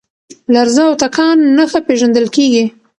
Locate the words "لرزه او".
0.53-0.93